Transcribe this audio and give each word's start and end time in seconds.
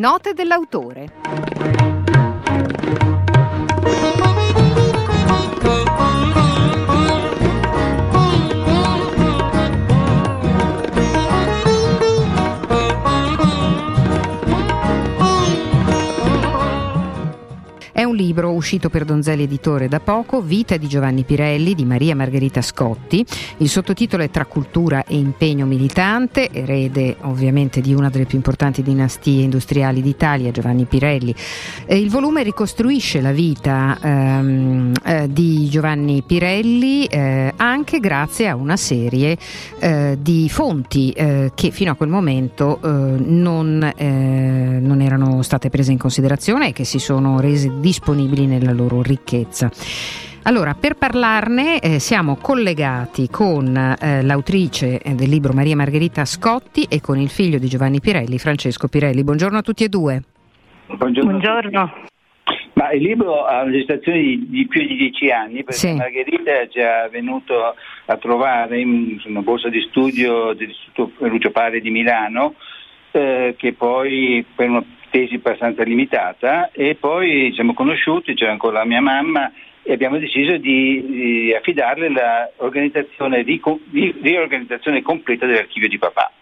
Note 0.00 0.32
dell'autore. 0.32 1.79
Libro 18.20 18.52
uscito 18.52 18.90
per 18.90 19.06
Donzelli 19.06 19.44
Editore 19.44 19.88
da 19.88 19.98
poco, 19.98 20.42
Vita 20.42 20.76
di 20.76 20.86
Giovanni 20.88 21.22
Pirelli 21.22 21.74
di 21.74 21.86
Maria 21.86 22.14
Margherita 22.14 22.60
Scotti. 22.60 23.24
Il 23.58 23.70
sottotitolo 23.70 24.22
è 24.22 24.28
Tra 24.30 24.44
cultura 24.44 25.04
e 25.04 25.16
impegno 25.16 25.64
militante, 25.64 26.50
erede 26.50 27.16
ovviamente 27.22 27.80
di 27.80 27.94
una 27.94 28.10
delle 28.10 28.26
più 28.26 28.36
importanti 28.36 28.82
dinastie 28.82 29.42
industriali 29.42 30.02
d'Italia, 30.02 30.50
Giovanni 30.50 30.84
Pirelli. 30.84 31.34
il 31.88 32.10
volume 32.10 32.42
ricostruisce 32.42 33.22
la 33.22 33.32
vita 33.32 33.98
ehm, 34.02 34.92
eh, 35.02 35.26
di 35.32 35.68
Giovanni 35.70 36.22
Pirelli 36.22 37.06
eh, 37.06 37.54
anche 37.56 38.00
grazie 38.00 38.48
a 38.48 38.54
una 38.54 38.76
serie 38.76 39.38
eh, 39.78 40.18
di 40.20 40.50
fonti 40.50 41.10
eh, 41.12 41.52
che 41.54 41.70
fino 41.70 41.92
a 41.92 41.94
quel 41.94 42.10
momento 42.10 42.80
eh, 42.82 42.88
non, 43.18 43.92
eh, 43.96 44.78
non 44.78 45.00
erano 45.00 45.40
state 45.40 45.70
prese 45.70 45.92
in 45.92 45.98
considerazione 45.98 46.68
e 46.68 46.72
che 46.72 46.84
si 46.84 46.98
sono 46.98 47.40
rese 47.40 47.72
disponibili 47.80 48.08
disponibili 48.10 48.46
nella 48.46 48.72
loro 48.72 49.02
ricchezza. 49.02 49.70
Allora, 50.44 50.74
per 50.74 50.94
parlarne 50.94 51.80
eh, 51.80 51.98
siamo 51.98 52.36
collegati 52.36 53.28
con 53.28 53.76
eh, 53.76 54.22
l'autrice 54.22 55.00
del 55.14 55.28
libro 55.28 55.52
Maria 55.52 55.76
Margherita 55.76 56.24
Scotti 56.24 56.86
e 56.88 57.00
con 57.00 57.18
il 57.18 57.28
figlio 57.28 57.58
di 57.58 57.68
Giovanni 57.68 58.00
Pirelli, 58.00 58.38
Francesco 58.38 58.88
Pirelli. 58.88 59.22
Buongiorno 59.22 59.58
a 59.58 59.62
tutti 59.62 59.84
e 59.84 59.88
due. 59.88 60.22
Buongiorno. 60.86 61.30
Buongiorno. 61.30 61.92
Ma 62.72 62.90
il 62.92 63.02
libro 63.02 63.44
ha 63.44 63.62
una 63.62 63.72
gestazione 63.72 64.20
di, 64.20 64.46
di, 64.48 64.66
più 64.66 64.86
di 64.86 64.96
dieci 64.96 65.30
anni 65.30 65.62
perché 65.62 65.72
sì. 65.72 65.94
Margherita 65.94 66.60
è 66.60 66.68
già 66.68 67.08
venuto 67.08 67.74
a 68.06 68.16
trovare 68.16 68.80
in 68.80 69.20
una 69.26 69.42
borsa 69.42 69.68
di 69.68 69.82
studio 69.82 70.54
dell'Istituto 70.54 71.26
Lucio 71.26 71.50
Pari 71.50 71.82
di 71.82 71.90
Milano 71.90 72.54
eh, 73.10 73.54
che 73.58 73.72
poi 73.74 74.44
per 74.54 74.70
una 74.70 74.84
tesi 75.10 75.34
abbastanza 75.34 75.82
limitata 75.82 76.70
e 76.72 76.94
poi 76.94 77.48
ci 77.48 77.54
siamo 77.54 77.74
conosciuti, 77.74 78.34
c'era 78.34 78.52
ancora 78.52 78.78
la 78.78 78.84
mia 78.84 79.00
mamma 79.00 79.52
e 79.82 79.92
abbiamo 79.92 80.18
deciso 80.18 80.56
di, 80.56 81.04
di 81.06 81.54
affidarle 81.54 82.08
di 82.08 84.20
riorganizzazione 84.22 85.02
completa 85.02 85.46
dell'archivio 85.46 85.88
di 85.88 85.98
papà. 85.98 86.32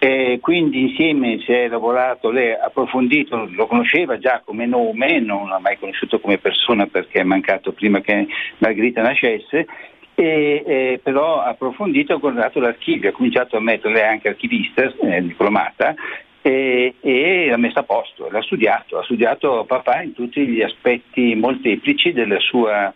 E 0.00 0.38
quindi 0.40 0.82
insieme 0.82 1.40
si 1.40 1.52
è 1.52 1.66
lavorato, 1.66 2.30
lei 2.30 2.52
ha 2.52 2.66
approfondito, 2.66 3.48
lo 3.50 3.66
conosceva 3.66 4.16
già 4.18 4.42
come 4.44 4.64
nome, 4.64 5.18
non 5.18 5.48
l'ha 5.48 5.58
mai 5.58 5.76
conosciuto 5.76 6.20
come 6.20 6.38
persona 6.38 6.86
perché 6.86 7.20
è 7.20 7.24
mancato 7.24 7.72
prima 7.72 8.00
che 8.00 8.28
Margherita 8.58 9.02
nascesse, 9.02 9.66
e, 10.14 10.62
eh, 10.66 11.00
però 11.02 11.40
ha 11.40 11.48
approfondito 11.48 12.14
ha 12.14 12.18
guardato 12.18 12.60
l'archivio, 12.60 13.10
ha 13.10 13.12
cominciato 13.12 13.56
a 13.56 13.60
mettere 13.60 14.04
anche 14.04 14.28
archivista, 14.28 14.92
eh, 15.00 15.22
diplomata, 15.22 15.96
e, 16.42 16.94
e 17.00 17.46
l'ha 17.48 17.56
messa 17.56 17.80
a 17.80 17.84
posto, 17.84 18.28
l'ha 18.30 18.42
studiato, 18.42 18.98
ha 18.98 19.04
studiato 19.04 19.64
papà 19.66 20.02
in 20.02 20.14
tutti 20.14 20.46
gli 20.46 20.62
aspetti 20.62 21.34
molteplici 21.34 22.12
della 22.12 22.38
sua 22.38 22.94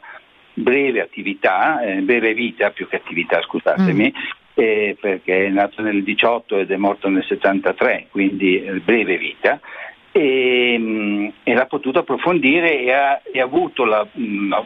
breve 0.54 1.00
attività, 1.00 1.82
eh, 1.82 2.00
breve 2.00 2.34
vita 2.34 2.70
più 2.70 2.88
che 2.88 2.96
attività, 2.96 3.40
scusatemi, 3.40 4.12
mm. 4.12 4.32
eh, 4.54 4.96
perché 5.00 5.46
è 5.46 5.48
nato 5.48 5.82
nel 5.82 6.02
18 6.02 6.58
ed 6.58 6.70
è 6.70 6.76
morto 6.76 7.08
nel 7.08 7.24
73, 7.24 8.08
quindi 8.10 8.62
eh, 8.62 8.72
breve 8.80 9.16
vita. 9.16 9.60
E, 10.14 10.76
mm, 10.78 11.28
e, 11.42 11.54
l'ha 11.54 11.64
potuto 11.64 12.00
approfondire 12.00 12.80
e 12.80 12.92
ha, 12.92 13.22
e 13.32 13.40
ha 13.40 13.44
avuto 13.44 13.86
la, 13.86 14.06
mm, 14.18 14.50
la, 14.50 14.64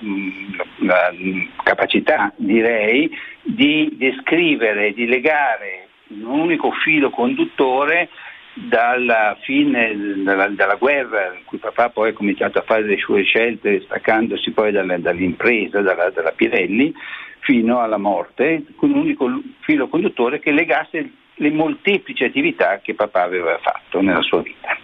la, 0.79 1.15
capacità, 1.63 2.33
direi, 2.37 3.09
di 3.43 3.95
descrivere, 3.97 4.93
di 4.93 5.07
legare 5.07 5.87
un 6.09 6.25
unico 6.25 6.73
filo 6.73 7.11
conduttore 7.11 8.09
dalla 8.57 9.37
fine 9.43 9.95
della, 9.95 10.49
della, 10.49 10.77
guerra, 10.77 11.35
in 11.35 11.45
cui 11.45 11.59
papà 11.59 11.91
poi 11.91 12.11
ha 12.11 12.15
cominciato 12.15 12.59
a 12.59 12.63
fare 12.63 12.85
le 12.85 12.97
sue 12.97 13.23
scelte, 13.23 13.83
staccandosi 13.83 14.51
poi 14.53 14.73
dalle, 14.73 15.01
dall'impresa, 15.01 15.83
dalla, 15.83 16.09
dalla, 16.09 16.33
Pirelli, 16.33 16.93
fino 17.41 17.81
alla 17.81 17.99
morte, 17.99 18.65
con 18.77 18.91
un 18.93 19.01
unico 19.01 19.31
filo 19.61 19.89
conduttore 19.89 20.41
che 20.41 20.53
legasse 20.53 21.11
le 21.35 21.51
molteplici 21.51 22.25
attività 22.25 22.81
che 22.83 22.95
papà 22.95 23.23
aveva 23.23 23.59
fatto 23.59 24.01
nella 24.01 24.23
sua 24.23 24.41
vita. 24.41 24.77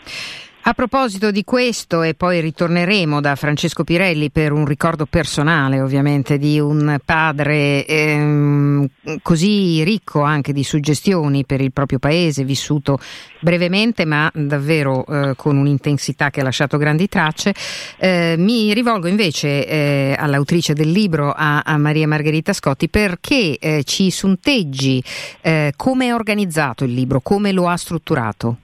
A 0.64 0.74
proposito 0.74 1.32
di 1.32 1.42
questo, 1.42 2.02
e 2.02 2.14
poi 2.14 2.40
ritorneremo 2.40 3.20
da 3.20 3.34
Francesco 3.34 3.82
Pirelli 3.82 4.30
per 4.30 4.52
un 4.52 4.64
ricordo 4.64 5.06
personale, 5.06 5.80
ovviamente, 5.80 6.38
di 6.38 6.60
un 6.60 7.00
padre 7.04 7.84
ehm, 7.84 8.88
così 9.22 9.82
ricco 9.82 10.22
anche 10.22 10.52
di 10.52 10.62
suggestioni 10.62 11.44
per 11.44 11.60
il 11.60 11.72
proprio 11.72 11.98
paese, 11.98 12.44
vissuto 12.44 13.00
brevemente 13.40 14.04
ma 14.04 14.30
davvero 14.32 15.04
eh, 15.04 15.32
con 15.34 15.56
un'intensità 15.56 16.30
che 16.30 16.42
ha 16.42 16.44
lasciato 16.44 16.76
grandi 16.76 17.08
tracce. 17.08 17.52
Eh, 17.98 18.36
mi 18.38 18.72
rivolgo 18.72 19.08
invece 19.08 19.66
eh, 19.66 20.14
all'autrice 20.16 20.74
del 20.74 20.92
libro, 20.92 21.32
a, 21.32 21.62
a, 21.64 21.76
Maria 21.76 22.06
Margherita 22.06 22.52
Scotti, 22.52 22.88
perché 22.88 23.58
eh, 23.58 23.82
ci 23.82 24.12
sunteggi 24.12 25.02
eh, 25.40 25.72
come 25.74 26.06
è 26.06 26.14
organizzato 26.14 26.84
il 26.84 26.94
libro, 26.94 27.20
come 27.20 27.50
lo 27.50 27.66
ha 27.66 27.76
strutturato. 27.76 28.58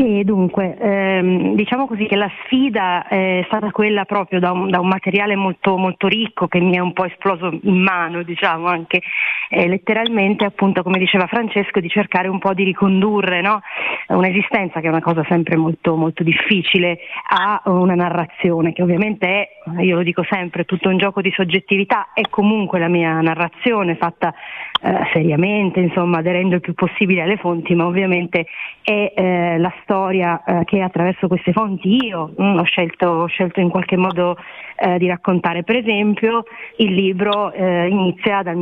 E 0.00 0.22
dunque, 0.22 0.76
ehm, 0.78 1.56
diciamo 1.56 1.88
così 1.88 2.06
che 2.06 2.14
la 2.14 2.30
sfida 2.44 3.08
è 3.08 3.42
stata 3.46 3.72
quella 3.72 4.04
proprio 4.04 4.38
da 4.38 4.52
un, 4.52 4.70
da 4.70 4.78
un, 4.78 4.86
materiale 4.86 5.34
molto, 5.34 5.76
molto 5.76 6.06
ricco 6.06 6.46
che 6.46 6.60
mi 6.60 6.76
è 6.76 6.78
un 6.78 6.92
po' 6.92 7.04
esploso 7.04 7.50
in 7.62 7.82
mano, 7.82 8.22
diciamo 8.22 8.68
anche 8.68 9.02
eh, 9.48 9.66
letteralmente, 9.68 10.44
appunto 10.44 10.82
come 10.82 10.98
diceva 10.98 11.26
Francesco, 11.26 11.80
di 11.80 11.88
cercare 11.88 12.28
un 12.28 12.38
po' 12.38 12.54
di 12.54 12.64
ricondurre 12.64 13.40
no? 13.40 13.60
un'esistenza 14.08 14.80
che 14.80 14.86
è 14.86 14.90
una 14.90 15.02
cosa 15.02 15.24
sempre 15.28 15.56
molto, 15.56 15.96
molto 15.96 16.22
difficile 16.22 16.98
a 17.30 17.60
una 17.66 17.94
narrazione 17.94 18.72
che 18.72 18.82
ovviamente 18.82 19.26
è, 19.26 19.82
io 19.82 19.96
lo 19.96 20.02
dico 20.02 20.24
sempre, 20.28 20.64
tutto 20.64 20.88
un 20.88 20.98
gioco 20.98 21.20
di 21.20 21.32
soggettività, 21.34 22.08
è 22.14 22.22
comunque 22.28 22.78
la 22.78 22.88
mia 22.88 23.20
narrazione 23.20 23.96
fatta 23.96 24.34
eh, 24.80 25.08
seriamente, 25.12 25.80
insomma, 25.80 26.18
aderendo 26.18 26.54
il 26.54 26.60
più 26.60 26.74
possibile 26.74 27.22
alle 27.22 27.36
fonti, 27.36 27.74
ma 27.74 27.86
ovviamente 27.86 28.46
è 28.82 29.12
eh, 29.14 29.58
la 29.58 29.72
storia 29.82 30.42
eh, 30.44 30.64
che 30.64 30.80
attraverso 30.80 31.26
queste 31.26 31.52
fonti 31.52 32.06
io 32.06 32.32
mh, 32.36 32.44
mm, 32.44 32.58
ho, 32.58 32.64
scelto, 32.64 33.06
ho, 33.06 33.26
scelto, 33.26 33.60
in 33.60 33.68
qualche 33.68 33.96
modo 33.96 34.36
eh, 34.76 34.98
di 34.98 35.06
raccontare. 35.06 35.64
Per 35.64 35.76
esempio 35.76 36.44
il 36.76 36.94
libro 36.94 37.52
eh, 37.52 37.88
inizia 37.88 38.42
dal 38.42 38.56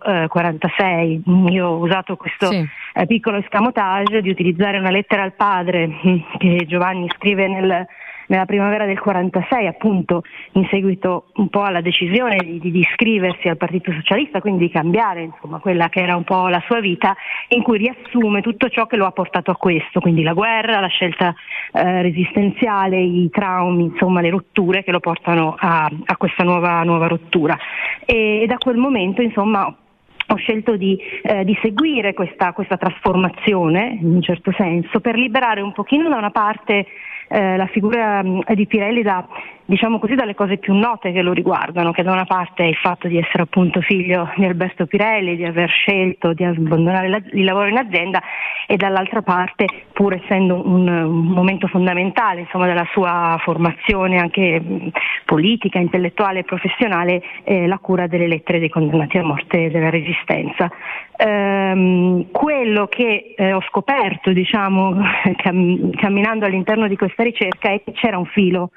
1946, 0.00 1.22
io 1.52 1.68
ho 1.68 1.78
usato 1.78 2.16
questo 2.16 2.46
sì. 2.46 2.66
Eh, 2.94 3.06
piccolo 3.06 3.38
escamotage 3.38 4.20
di 4.20 4.30
utilizzare 4.30 4.78
una 4.78 4.90
lettera 4.90 5.22
al 5.22 5.32
padre 5.32 5.86
mm, 5.88 6.18
che 6.38 6.64
Giovanni 6.66 7.08
scrive 7.16 7.48
nel 7.48 7.86
nella 8.32 8.46
primavera 8.46 8.86
del 8.86 8.98
46 8.98 9.66
appunto 9.66 10.22
in 10.52 10.66
seguito 10.70 11.26
un 11.34 11.48
po' 11.48 11.64
alla 11.64 11.82
decisione 11.82 12.38
di, 12.38 12.58
di, 12.58 12.78
iscriversi 12.78 13.48
al 13.48 13.58
Partito 13.58 13.92
Socialista, 13.92 14.40
quindi 14.40 14.66
di 14.66 14.70
cambiare 14.70 15.24
insomma, 15.24 15.58
quella 15.58 15.90
che 15.90 16.00
era 16.00 16.16
un 16.16 16.24
po' 16.24 16.48
la 16.48 16.62
sua 16.66 16.80
vita, 16.80 17.14
in 17.48 17.62
cui 17.62 17.76
riassume 17.76 18.40
tutto 18.40 18.70
ciò 18.70 18.86
che 18.86 18.96
lo 18.96 19.04
ha 19.04 19.10
portato 19.10 19.50
a 19.50 19.56
questo, 19.56 20.00
quindi 20.00 20.22
la 20.22 20.32
guerra, 20.32 20.80
la 20.80 20.86
scelta 20.86 21.34
eh, 21.72 22.00
resistenziale, 22.00 22.98
i 22.98 23.28
traumi, 23.30 23.84
insomma 23.84 24.22
le 24.22 24.30
rotture 24.30 24.82
che 24.82 24.92
lo 24.92 25.00
portano 25.00 25.54
a, 25.58 25.90
a 26.06 26.16
questa 26.16 26.42
nuova, 26.42 26.82
nuova 26.84 27.08
rottura. 27.08 27.58
E, 28.06 28.40
e 28.42 28.46
da 28.46 28.56
quel 28.56 28.78
momento 28.78 29.20
insomma 29.20 29.66
ho 29.66 30.36
scelto 30.36 30.76
di, 30.76 30.98
eh, 31.22 31.44
di 31.44 31.56
seguire 31.60 32.14
questa, 32.14 32.54
questa, 32.54 32.78
trasformazione, 32.78 33.98
in 34.00 34.14
un 34.14 34.22
certo 34.22 34.52
senso, 34.56 35.00
per 35.00 35.16
liberare 35.16 35.60
un 35.60 35.72
pochino 35.72 36.08
da 36.08 36.16
una 36.16 36.30
parte 36.30 36.86
eh, 37.32 37.56
la 37.56 37.66
figura 37.66 38.22
mh, 38.22 38.52
di 38.54 38.66
Pirelli 38.66 39.02
da, 39.02 39.26
diciamo 39.64 39.98
così, 39.98 40.14
dalle 40.14 40.34
cose 40.34 40.58
più 40.58 40.74
note 40.74 41.12
che 41.12 41.22
lo 41.22 41.32
riguardano, 41.32 41.90
che 41.90 42.02
da 42.02 42.12
una 42.12 42.26
parte 42.26 42.64
è 42.64 42.66
il 42.66 42.76
fatto 42.76 43.08
di 43.08 43.16
essere 43.16 43.44
appunto 43.44 43.80
figlio 43.80 44.30
di 44.36 44.44
Alberto 44.44 44.84
Pirelli, 44.84 45.36
di 45.36 45.44
aver 45.46 45.70
scelto 45.70 46.34
di 46.34 46.44
abbandonare 46.44 47.08
la, 47.08 47.22
il 47.32 47.44
lavoro 47.44 47.68
in 47.68 47.78
azienda 47.78 48.22
e 48.66 48.76
dall'altra 48.76 49.22
parte, 49.22 49.66
pur 49.92 50.12
essendo 50.12 50.66
un, 50.66 50.86
un 50.88 51.26
momento 51.26 51.68
fondamentale 51.68 52.40
insomma, 52.40 52.66
della 52.66 52.86
sua 52.92 53.38
formazione 53.40 54.18
anche 54.18 54.60
mh, 54.60 54.90
politica, 55.24 55.78
intellettuale 55.78 56.40
e 56.40 56.44
professionale, 56.44 57.22
eh, 57.44 57.66
la 57.66 57.78
cura 57.78 58.06
delle 58.06 58.28
lettere 58.28 58.58
dei 58.58 58.68
condannati 58.68 59.16
a 59.16 59.24
morte 59.24 59.70
della 59.70 59.88
resistenza. 59.88 60.70
Ehm, 61.16 62.30
quello 62.30 62.86
che 62.88 63.34
eh, 63.36 63.52
ho 63.52 63.62
scoperto 63.68 64.32
diciamo, 64.32 64.96
cam- 65.36 65.90
camminando 65.94 66.46
all'interno 66.46 66.88
di 66.88 66.96
questa 66.96 67.21
ricerca 67.22 67.68
che 67.84 67.92
c'era 67.92 68.18
un 68.18 68.26
filo 68.26 68.70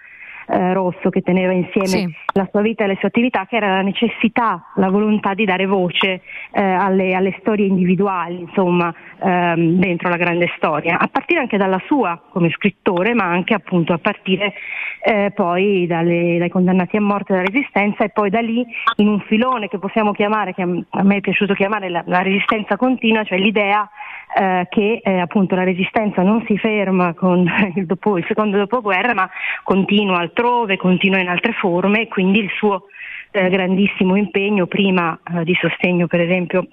eh, 0.48 0.74
Rosso 0.74 1.10
che 1.10 1.22
teneva 1.22 1.52
insieme 1.54 1.88
sì. 1.88 2.16
la 2.34 2.48
sua 2.52 2.62
vita 2.62 2.84
e 2.84 2.88
le 2.88 2.98
sue 3.00 3.08
attività, 3.08 3.46
che 3.46 3.56
era 3.56 3.70
la 3.70 3.82
necessità, 3.82 4.72
la 4.76 4.90
volontà 4.90 5.34
di 5.34 5.46
dare 5.46 5.66
voce 5.66 6.22
eh, 6.52 6.62
alle, 6.62 7.14
alle, 7.14 7.36
storie 7.40 7.66
individuali, 7.66 8.42
insomma, 8.42 8.94
ehm, 9.22 9.80
dentro 9.80 10.10
la 10.10 10.18
grande 10.18 10.52
storia, 10.56 10.98
a 11.00 11.08
partire 11.08 11.40
anche 11.40 11.58
dalla 11.58 11.82
sua 11.86 12.22
come 12.30 12.50
scrittore, 12.52 13.14
ma 13.14 13.26
anche 13.26 13.54
appunto 13.54 13.94
a 13.94 13.98
partire 13.98 14.54
eh, 15.02 15.32
poi 15.34 15.86
dalle, 15.88 16.38
dai 16.38 16.50
condannati 16.50 16.98
a 16.98 17.02
morte 17.02 17.34
della 17.34 17.46
resistenza 17.46 18.04
e 18.04 18.10
poi 18.10 18.30
da 18.30 18.40
lì 18.40 18.66
in 18.98 19.08
un 19.08 19.20
filone 19.22 19.68
che 19.68 19.80
possiamo 19.80 20.12
chiamare, 20.12 20.54
che 20.54 20.62
a 20.62 21.04
me 21.04 21.18
è 21.18 21.22
piaciuto 21.22 21.54
chiamare 21.54 21.90
la, 21.90 22.04
la 22.06 22.22
resistenza 22.22 22.78
continua, 22.78 23.24
cioè 23.24 23.38
l'idea 23.38 23.90
eh, 24.38 24.68
che 24.70 25.00
eh, 25.02 25.20
appunto 25.20 25.56
la 25.56 25.64
resistenza 25.64 26.22
non 26.22 26.44
si 26.46 26.58
ferma 26.58 27.14
con 27.14 27.48
il, 27.76 27.86
dopo, 27.86 28.18
il, 28.18 28.26
secondo 28.28 28.58
dopoguerra 28.58 29.14
ma 29.14 29.30
continua 29.64 30.20
altrove, 30.36 30.76
continua 30.76 31.20
in 31.20 31.30
altre 31.30 31.54
forme 31.54 32.02
e 32.02 32.08
quindi 32.10 32.40
il 32.40 32.50
suo 32.58 32.88
eh, 33.32 33.50
grandissimo 33.50 34.18
impegno 34.18 34.68
prima 34.68 35.18
eh, 35.24 35.44
di 35.46 35.56
sostegno 35.60 36.08
per 36.08 36.20
esempio 36.20 36.68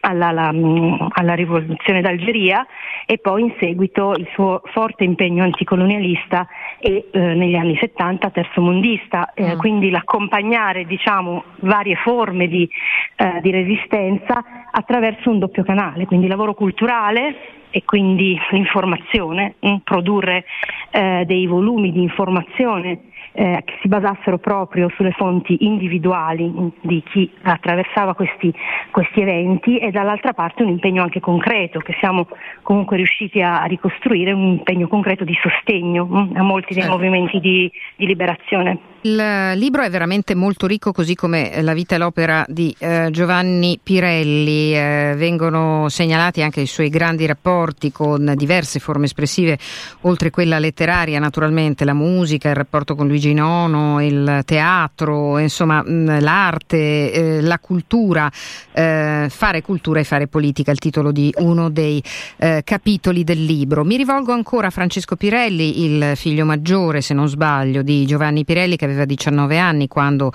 alla, 0.00 0.28
alla, 0.28 0.52
mm, 0.52 0.94
alla, 1.10 1.34
rivoluzione 1.34 2.00
d'Algeria 2.00 2.66
e 3.06 3.18
poi 3.18 3.42
in 3.42 3.54
seguito 3.60 4.12
il 4.12 4.26
suo 4.32 4.62
forte 4.72 5.04
impegno 5.04 5.44
anticolonialista 5.44 6.48
e 6.80 7.08
eh, 7.12 7.18
negli 7.18 7.54
anni 7.54 7.76
70 7.76 8.30
terzomondista, 8.30 9.32
eh, 9.32 9.54
mm. 9.54 9.58
quindi 9.58 9.90
l'accompagnare 9.90 10.86
diciamo, 10.86 11.44
varie 11.60 11.94
forme 11.96 12.48
di, 12.48 12.68
eh, 13.16 13.40
di 13.42 13.50
resistenza 13.52 14.42
attraverso 14.72 15.30
un 15.30 15.38
doppio 15.38 15.62
canale, 15.62 16.06
quindi 16.06 16.26
lavoro 16.26 16.54
culturale 16.54 17.60
e 17.72 17.82
quindi 17.84 18.38
l'informazione, 18.50 19.54
mh, 19.58 19.68
mm, 19.68 19.76
produrre 19.82 20.44
eh, 20.90 21.24
dei 21.26 21.46
volumi 21.46 21.90
di 21.90 22.02
informazione 22.02 23.00
eh, 23.32 23.62
che 23.64 23.78
si 23.80 23.88
basassero 23.88 24.38
proprio 24.38 24.90
sulle 24.90 25.12
fonti 25.12 25.64
individuali 25.64 26.52
di 26.82 27.02
chi 27.10 27.30
attraversava 27.42 28.14
questi, 28.14 28.52
questi, 28.90 29.22
eventi 29.22 29.78
e 29.78 29.90
dall'altra 29.90 30.34
parte 30.34 30.62
un 30.62 30.68
impegno 30.68 31.02
anche 31.02 31.18
concreto 31.18 31.78
che 31.78 31.96
siamo 31.98 32.28
comunque 32.62 32.96
riusciti 32.98 33.40
a, 33.40 33.62
a 33.62 33.64
ricostruire, 33.64 34.32
un 34.32 34.58
impegno 34.58 34.86
concreto 34.86 35.24
di 35.24 35.36
sostegno 35.40 36.04
mh, 36.04 36.32
a 36.36 36.42
molti 36.42 36.74
dei 36.74 36.82
certo. 36.82 36.96
movimenti 36.96 37.40
di, 37.40 37.72
di 37.96 38.06
liberazione. 38.06 38.91
Il 39.04 39.52
libro 39.56 39.82
è 39.82 39.90
veramente 39.90 40.36
molto 40.36 40.68
ricco, 40.68 40.92
così 40.92 41.16
come 41.16 41.60
la 41.60 41.72
vita 41.72 41.96
e 41.96 41.98
l'opera 41.98 42.44
di 42.46 42.72
eh, 42.78 43.08
Giovanni 43.10 43.80
Pirelli. 43.82 44.76
Eh, 44.76 45.14
vengono 45.16 45.88
segnalati 45.88 46.40
anche 46.40 46.60
i 46.60 46.66
suoi 46.66 46.88
grandi 46.88 47.26
rapporti 47.26 47.90
con 47.90 48.32
diverse 48.36 48.78
forme 48.78 49.06
espressive, 49.06 49.58
oltre 50.02 50.30
quella 50.30 50.60
letteraria, 50.60 51.18
naturalmente, 51.18 51.84
la 51.84 51.94
musica, 51.94 52.50
il 52.50 52.54
rapporto 52.54 52.94
con 52.94 53.08
Luigi 53.08 53.34
Nono, 53.34 54.00
il 54.00 54.42
teatro, 54.44 55.36
insomma, 55.38 55.82
mh, 55.82 56.20
l'arte, 56.20 57.12
eh, 57.12 57.40
la 57.40 57.58
cultura, 57.58 58.30
eh, 58.70 59.26
fare 59.28 59.62
cultura 59.62 59.98
e 59.98 60.04
fare 60.04 60.28
politica, 60.28 60.70
il 60.70 60.78
titolo 60.78 61.10
di 61.10 61.34
uno 61.38 61.70
dei 61.70 62.00
eh, 62.36 62.62
capitoli 62.64 63.24
del 63.24 63.44
libro. 63.44 63.82
Mi 63.82 63.96
rivolgo 63.96 64.32
ancora 64.32 64.68
a 64.68 64.70
Francesco 64.70 65.16
Pirelli, 65.16 65.82
il 65.86 66.12
figlio 66.14 66.44
maggiore, 66.44 67.00
se 67.00 67.14
non 67.14 67.26
sbaglio, 67.26 67.82
di 67.82 68.06
Giovanni 68.06 68.44
Pirelli, 68.44 68.76
che 68.76 68.90
aveva 68.92 69.04
19 69.04 69.58
anni 69.58 69.88
quando 69.88 70.32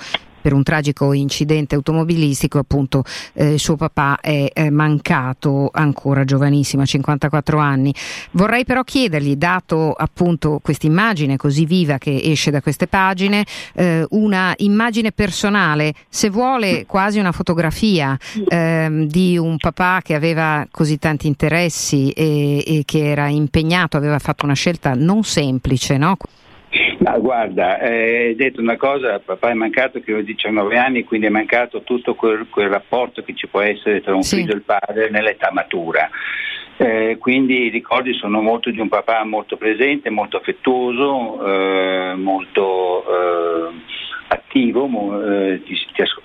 per 0.48 0.56
un 0.56 0.64
tragico 0.64 1.12
incidente 1.12 1.76
automobilistico 1.76 2.58
appunto 2.58 3.04
eh, 3.34 3.58
suo 3.58 3.76
papà 3.76 4.20
è, 4.22 4.50
è 4.54 4.70
mancato 4.70 5.70
ancora 5.74 6.24
giovanissimo 6.24 6.84
a 6.84 6.86
54 6.86 7.58
anni 7.58 7.94
vorrei 8.32 8.64
però 8.64 8.84
chiedergli 8.84 9.36
dato 9.36 9.92
appunto 9.92 10.62
questa 10.64 10.86
immagine 10.86 11.36
così 11.36 11.66
viva 11.66 11.98
che 11.98 12.22
esce 12.24 12.50
da 12.50 12.62
queste 12.62 12.88
pagine 12.88 13.46
eh, 13.74 14.06
una 14.12 14.54
immagine 14.60 15.12
personale 15.12 15.94
se 16.08 16.30
vuole 16.30 16.86
quasi 16.86 17.20
una 17.20 17.34
fotografia 17.34 18.18
eh, 18.48 19.06
di 19.06 19.38
un 19.38 19.58
papà 19.58 20.00
che 20.02 20.14
aveva 20.14 20.66
così 20.72 20.98
tanti 20.98 21.28
interessi 21.28 22.12
e, 22.12 22.64
e 22.66 22.84
che 22.86 23.10
era 23.10 23.28
impegnato 23.28 23.98
aveva 23.98 24.18
fatto 24.20 24.46
una 24.46 24.54
scelta 24.54 24.94
non 24.94 25.26
semplice 25.26 25.98
no? 25.98 26.16
Ma 27.00 27.18
guarda, 27.20 27.80
eh, 27.80 28.28
hai 28.28 28.36
detto 28.36 28.60
una 28.60 28.76
cosa, 28.76 29.20
papà 29.20 29.50
è 29.50 29.54
mancato 29.54 30.00
che 30.00 30.14
ho 30.14 30.22
19 30.22 30.78
anni, 30.78 31.04
quindi 31.04 31.28
è 31.28 31.30
mancato 31.30 31.84
tutto 31.84 32.16
quel, 32.16 32.48
quel 32.50 32.70
rapporto 32.70 33.24
che 33.24 33.36
ci 33.36 33.48
può 33.48 33.62
essere 33.62 34.02
tra 34.02 34.16
un 34.16 34.24
sì. 34.24 34.38
figlio 34.38 34.54
e 34.54 34.56
il 34.56 34.64
padre 34.64 35.10
nell'età 35.10 35.52
matura. 35.52 36.10
Eh, 36.78 37.18
quindi 37.20 37.66
i 37.66 37.70
ricordi 37.70 38.14
sono 38.14 38.42
molto 38.42 38.70
di 38.70 38.80
un 38.80 38.88
papà 38.88 39.24
molto 39.24 39.58
presente, 39.58 40.10
molto 40.10 40.38
affettuoso, 40.38 41.44
eh, 41.46 42.14
molto 42.16 43.04
eh, 43.04 43.72
attivo, 44.28 44.86
eh, 45.24 45.62
ti, 45.64 45.76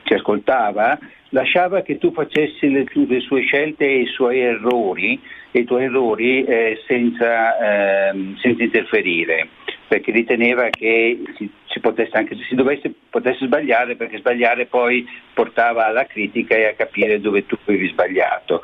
ti, 0.05 0.15
ascoltava, 0.15 0.99
lasciava 1.33 1.83
che 1.83 1.99
tu 1.99 2.13
facessi 2.13 2.71
le, 2.71 2.87
le, 2.91 3.21
sue 3.21 3.43
scelte 3.43 3.85
e 3.85 4.01
i 4.01 4.07
suoi 4.07 4.41
errori, 4.41 5.21
i 5.51 5.65
tuoi 5.65 5.85
errori 5.85 6.45
eh, 6.45 6.83
senza, 6.87 8.11
ehm, 8.11 8.37
senza 8.39 8.63
interferire 8.63 9.49
perché 9.93 10.11
riteneva 10.11 10.71
che 10.71 11.21
si, 11.37 11.51
si 11.67 11.79
potesse 11.81 12.17
anche 12.17 12.35
si 12.49 12.55
dovesse, 12.55 12.91
potesse 13.11 13.45
sbagliare 13.45 13.95
perché 13.95 14.17
sbagliare 14.17 14.65
poi 14.65 15.07
portava 15.35 15.85
alla 15.85 16.07
critica 16.07 16.55
e 16.55 16.65
a 16.65 16.73
capire 16.73 17.21
dove 17.21 17.45
tu 17.45 17.59
avevi 17.67 17.89
sbagliato. 17.89 18.63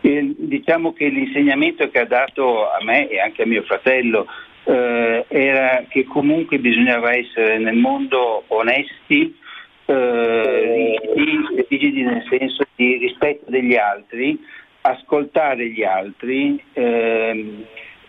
E 0.00 0.34
diciamo 0.38 0.94
che 0.94 1.08
l'insegnamento 1.08 1.90
che 1.90 1.98
ha 1.98 2.06
dato 2.06 2.70
a 2.70 2.82
me 2.82 3.10
e 3.10 3.20
anche 3.20 3.42
a 3.42 3.46
mio 3.46 3.62
fratello 3.64 4.26
eh, 4.64 5.26
era 5.28 5.84
che 5.86 6.04
comunque 6.04 6.58
bisognava 6.58 7.14
essere 7.14 7.58
nel 7.58 7.76
mondo 7.76 8.44
onesti, 8.46 9.36
eh, 9.92 11.00
rigidi, 11.14 11.66
rigidi 11.68 12.02
nel 12.02 12.24
senso 12.28 12.64
di 12.76 12.96
rispetto 12.96 13.50
degli 13.50 13.76
altri, 13.76 14.38
ascoltare 14.82 15.68
gli 15.68 15.82
altri. 15.82 16.62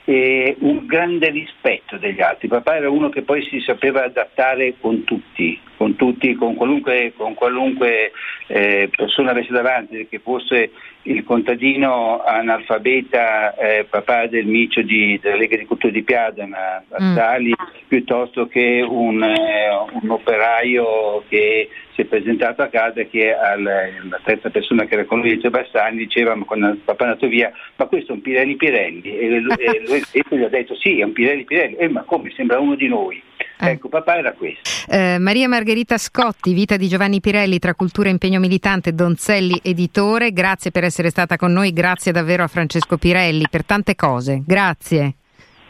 Eh, 0.05 0.31
e 0.31 0.55
un 0.59 0.85
grande 0.85 1.29
rispetto 1.29 1.97
degli 1.97 2.21
altri. 2.21 2.47
Papà 2.47 2.75
era 2.75 2.89
uno 2.89 3.09
che 3.09 3.21
poi 3.21 3.43
si 3.43 3.59
sapeva 3.59 4.03
adattare 4.03 4.75
con 4.79 5.03
tutti, 5.03 5.59
con, 5.77 5.95
tutti, 5.95 6.33
con 6.35 6.55
qualunque, 6.55 7.13
con 7.15 7.33
qualunque 7.35 8.11
eh, 8.47 8.89
persona 8.95 9.31
avesse 9.31 9.51
davanti, 9.51 10.07
che 10.09 10.19
fosse 10.19 10.71
il 11.03 11.23
contadino 11.23 12.23
analfabeta, 12.23 13.55
eh, 13.55 13.85
papà 13.89 14.27
del 14.27 14.45
micio 14.45 14.81
di, 14.81 15.19
della 15.21 15.35
Lega 15.35 15.57
di 15.57 15.65
Cultura 15.65 15.91
di 15.91 16.03
Piadana, 16.03 16.83
Bassali, 16.87 17.49
mm. 17.49 17.87
piuttosto 17.87 18.47
che 18.47 18.85
un, 18.87 19.23
eh, 19.23 19.69
un 20.01 20.09
operaio 20.09 21.23
che 21.27 21.69
si 22.01 22.03
è 22.03 22.05
presentato 22.05 22.61
a 22.61 22.67
casa 22.67 23.03
che 23.03 23.33
alla, 23.33 23.83
la 24.09 24.19
terza 24.23 24.49
persona 24.49 24.85
che 24.85 24.95
era 24.95 25.05
con 25.05 25.19
lui, 25.19 25.37
Bassani, 25.37 25.97
diceva 25.97 26.35
ma 26.35 26.45
quando 26.45 26.77
papà 26.83 27.05
è 27.05 27.07
andato 27.07 27.27
via, 27.27 27.51
ma 27.75 27.85
questo 27.85 28.11
è 28.11 28.15
un 28.15 28.21
Pirelli 28.21 28.55
Pirelli 28.55 29.17
e 29.17 29.39
lui, 29.39 29.53
e 29.55 30.23
lui 30.29 30.39
gli 30.39 30.43
ha 30.43 30.49
detto 30.49 30.75
sì, 30.75 30.99
è 30.99 31.03
un 31.03 31.13
Pirelli 31.13 31.43
Pirelli, 31.43 31.75
eh, 31.75 31.89
ma 31.89 32.01
come, 32.03 32.31
sembra 32.35 32.59
uno 32.59 32.75
di 32.75 32.87
noi. 32.87 33.21
Eh. 33.59 33.71
Ecco, 33.71 33.89
papà 33.89 34.17
era 34.17 34.31
questo. 34.33 34.61
Eh, 34.89 35.17
Maria 35.19 35.47
Margherita 35.47 35.97
Scotti, 35.97 36.53
Vita 36.53 36.77
di 36.77 36.87
Giovanni 36.87 37.19
Pirelli, 37.19 37.59
tra 37.59 37.75
cultura 37.75 38.09
e 38.09 38.11
impegno 38.11 38.39
militante, 38.39 38.93
Donzelli 38.93 39.59
editore, 39.63 40.31
grazie 40.31 40.71
per 40.71 40.83
essere 40.83 41.09
stata 41.09 41.37
con 41.37 41.51
noi, 41.51 41.71
grazie 41.71 42.11
davvero 42.11 42.43
a 42.43 42.47
Francesco 42.47 42.97
Pirelli 42.97 43.45
per 43.49 43.63
tante 43.65 43.95
cose, 43.95 44.41
grazie. 44.45 45.15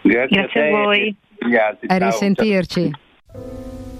Grazie, 0.01 0.37
grazie 0.37 0.61
a, 0.61 0.65
a, 0.65 0.69
voi. 0.69 1.15
A 1.87 1.97
risentirci. 1.97 2.91
Ciao. 2.91 3.90